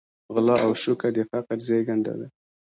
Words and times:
غلا 0.33 0.55
او 0.65 0.71
شوکه 0.81 1.09
د 1.15 1.17
فقر 1.31 1.57
زېږنده 1.67 2.13
ده. 2.19 2.27